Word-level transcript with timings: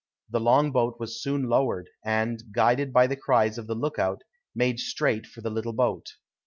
The 0.31 0.39
long 0.39 0.71
boat 0.71 0.99
was 0.99 1.21
soon 1.21 1.43
lowered, 1.43 1.91
and, 2.03 2.43
guided 2.55 2.91
by 2.91 3.05
the 3.05 3.15
cries 3.15 3.59
of 3.59 3.67
the 3.67 3.75
lookout, 3.75 4.23
made 4.55 4.79
straight 4.79 5.27
for 5.27 5.41
the 5.41 5.51
little 5.51 5.73
boat. 5.73 6.13